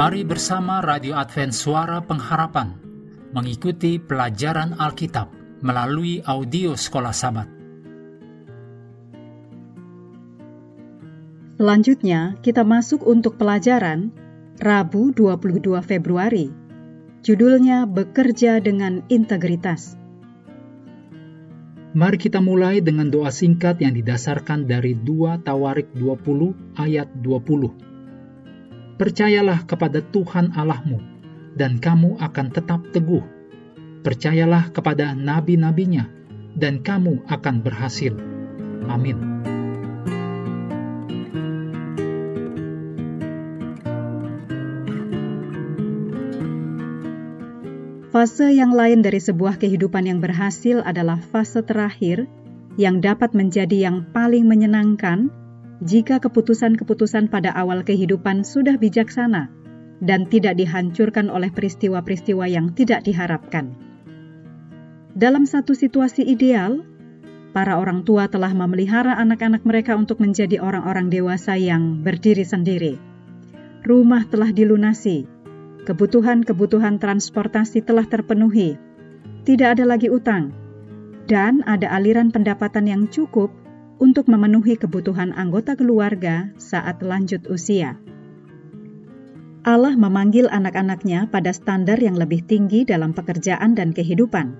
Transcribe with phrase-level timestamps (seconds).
[0.00, 2.72] Mari bersama Radio Advent Suara Pengharapan
[3.36, 5.28] mengikuti pelajaran Alkitab
[5.60, 7.44] melalui audio Sekolah Sabat.
[11.60, 14.08] Selanjutnya, kita masuk untuk pelajaran
[14.56, 16.48] Rabu 22 Februari.
[17.20, 20.00] Judulnya Bekerja dengan Integritas.
[21.92, 27.89] Mari kita mulai dengan doa singkat yang didasarkan dari 2 Tawarik 20 ayat 20.
[29.00, 31.00] Percayalah kepada Tuhan Allahmu,
[31.56, 33.24] dan kamu akan tetap teguh.
[34.04, 36.04] Percayalah kepada nabi-nabinya,
[36.52, 38.12] dan kamu akan berhasil.
[38.92, 39.16] Amin.
[48.12, 52.28] Fase yang lain dari sebuah kehidupan yang berhasil adalah fase terakhir
[52.76, 55.32] yang dapat menjadi yang paling menyenangkan
[55.80, 59.48] jika keputusan-keputusan pada awal kehidupan sudah bijaksana
[60.04, 63.72] dan tidak dihancurkan oleh peristiwa-peristiwa yang tidak diharapkan.
[65.16, 66.84] Dalam satu situasi ideal,
[67.56, 72.94] para orang tua telah memelihara anak-anak mereka untuk menjadi orang-orang dewasa yang berdiri sendiri.
[73.84, 75.24] Rumah telah dilunasi,
[75.88, 78.76] kebutuhan-kebutuhan transportasi telah terpenuhi,
[79.48, 80.52] tidak ada lagi utang,
[81.26, 83.50] dan ada aliran pendapatan yang cukup
[84.00, 88.00] untuk memenuhi kebutuhan anggota keluarga saat lanjut usia.
[89.60, 94.56] Allah memanggil anak-anaknya pada standar yang lebih tinggi dalam pekerjaan dan kehidupan.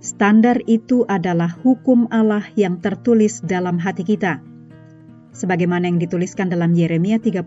[0.00, 4.40] Standar itu adalah hukum Allah yang tertulis dalam hati kita,
[5.36, 7.44] sebagaimana yang dituliskan dalam Yeremia 31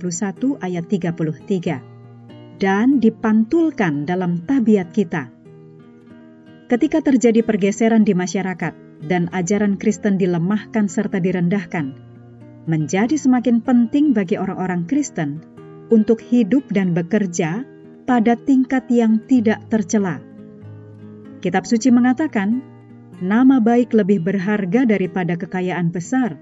[0.61, 5.33] ayat 33 dan dipantulkan dalam tabiat kita.
[6.69, 11.93] Ketika terjadi pergeseran di masyarakat dan ajaran Kristen dilemahkan serta direndahkan,
[12.65, 15.43] menjadi semakin penting bagi orang-orang Kristen
[15.93, 17.63] untuk hidup dan bekerja
[18.09, 20.17] pada tingkat yang tidak tercela.
[21.43, 22.65] Kitab suci mengatakan,
[23.21, 26.39] nama baik lebih berharga daripada kekayaan besar,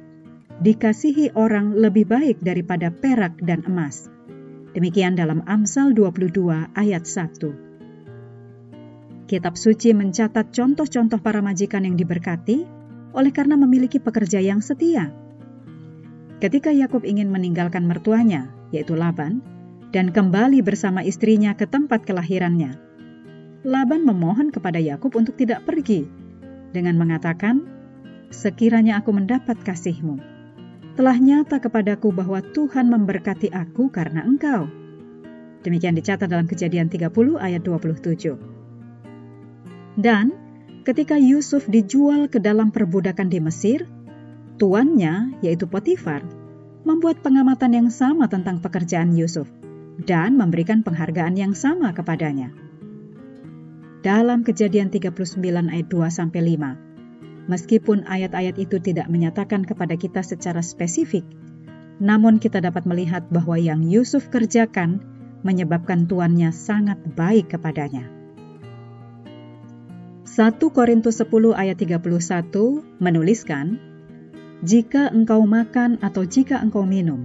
[0.63, 4.07] dikasihi orang lebih baik daripada perak dan emas.
[4.75, 7.64] Demikian dalam Amsal 22 ayat 1.
[9.25, 12.61] Kitab suci mencatat contoh-contoh para majikan yang diberkati
[13.17, 15.09] oleh karena memiliki pekerja yang setia.
[16.37, 19.41] Ketika Yakub ingin meninggalkan mertuanya, yaitu Laban,
[19.89, 22.77] dan kembali bersama istrinya ke tempat kelahirannya,
[23.65, 26.05] Laban memohon kepada Yakub untuk tidak pergi
[26.69, 27.65] dengan mengatakan,
[28.29, 30.21] "Sekiranya aku mendapat kasihmu,
[30.93, 34.69] telah nyata kepadaku bahwa Tuhan memberkati aku karena engkau.
[35.65, 38.54] Demikian dicatat dalam kejadian 30 ayat 27.
[39.95, 40.35] Dan
[40.83, 43.87] ketika Yusuf dijual ke dalam perbudakan di Mesir,
[44.59, 46.23] tuannya, yaitu Potifar,
[46.85, 49.49] membuat pengamatan yang sama tentang pekerjaan Yusuf
[50.03, 52.51] dan memberikan penghargaan yang sama kepadanya.
[54.05, 55.41] Dalam kejadian 39
[55.71, 56.85] ayat 2 sampai 5,
[57.45, 61.21] Meskipun ayat-ayat itu tidak menyatakan kepada kita secara spesifik,
[62.01, 64.97] namun kita dapat melihat bahwa yang Yusuf kerjakan
[65.45, 68.09] menyebabkan tuannya sangat baik kepadanya.
[70.35, 72.03] 1 Korintus 10 ayat 31
[72.99, 73.79] menuliskan,
[74.67, 77.23] Jika engkau makan atau jika engkau minum,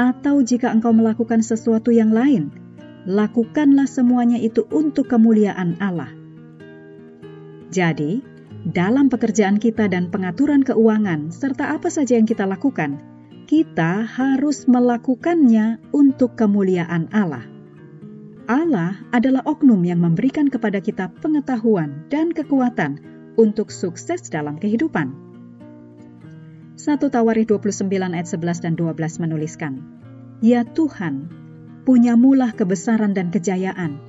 [0.00, 2.48] atau jika engkau melakukan sesuatu yang lain,
[3.04, 6.08] lakukanlah semuanya itu untuk kemuliaan Allah.
[7.68, 8.24] Jadi,
[8.64, 12.96] dalam pekerjaan kita dan pengaturan keuangan, serta apa saja yang kita lakukan,
[13.44, 17.57] kita harus melakukannya untuk kemuliaan Allah.
[18.48, 22.96] Allah adalah oknum yang memberikan kepada kita pengetahuan dan kekuatan
[23.36, 25.12] untuk sukses dalam kehidupan.
[26.80, 29.84] 1 Tawarikh 29 ayat 11 dan 12 menuliskan,
[30.40, 31.28] Ya Tuhan,
[31.84, 34.00] punya mulah kebesaran dan kejayaan,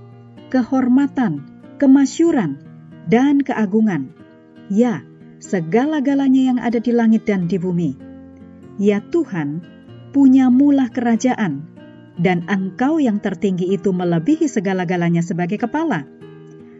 [0.47, 1.43] kehormatan,
[1.75, 2.63] kemasyuran,
[3.11, 4.15] dan keagungan,
[4.71, 5.03] Ya,
[5.43, 7.99] segala-galanya yang ada di langit dan di bumi.
[8.79, 9.59] Ya Tuhan,
[10.15, 11.78] punya mulah kerajaan,
[12.19, 16.03] dan Engkau yang tertinggi itu melebihi segala-galanya sebagai kepala.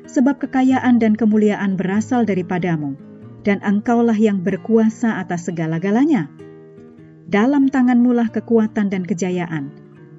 [0.09, 3.00] Sebab kekayaan dan kemuliaan berasal daripadamu,
[3.47, 6.27] dan Engkaulah yang berkuasa atas segala-galanya.
[7.30, 9.71] Dalam tanganmulah kekuatan dan kejayaan,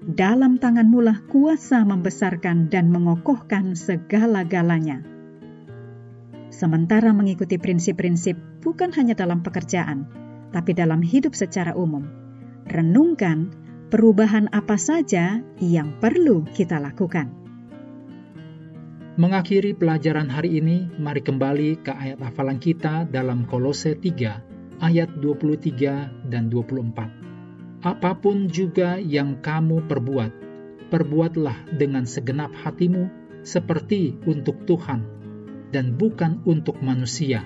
[0.08, 5.11] dalam tanganmulah kuasa membesarkan dan mengokohkan segala-galanya
[6.61, 10.05] sementara mengikuti prinsip-prinsip bukan hanya dalam pekerjaan,
[10.52, 12.05] tapi dalam hidup secara umum.
[12.69, 13.49] Renungkan
[13.90, 17.34] perubahan apa saja yang perlu kita lakukan.
[19.19, 26.31] Mengakhiri pelajaran hari ini, mari kembali ke ayat hafalan kita dalam Kolose 3 ayat 23
[26.31, 27.84] dan 24.
[27.84, 30.32] Apa pun juga yang kamu perbuat,
[30.88, 33.10] perbuatlah dengan segenap hatimu
[33.43, 35.02] seperti untuk Tuhan
[35.75, 37.43] dan bukan untuk manusia.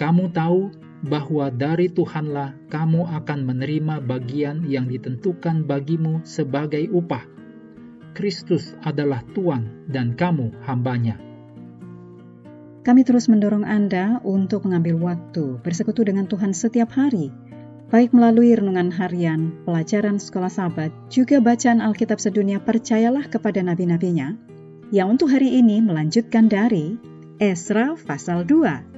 [0.00, 7.22] Kamu tahu bahwa dari Tuhanlah kamu akan menerima bagian yang ditentukan bagimu sebagai upah.
[8.18, 11.22] Kristus adalah Tuhan dan kamu hambanya.
[12.82, 17.30] Kami terus mendorong Anda untuk mengambil waktu bersekutu dengan Tuhan setiap hari,
[17.92, 24.34] baik melalui renungan harian, pelajaran sekolah sahabat, juga bacaan Alkitab sedunia percayalah kepada nabi-nabinya,
[24.88, 26.96] yang untuk hari ini melanjutkan dari
[27.38, 28.97] Esra pasal 2.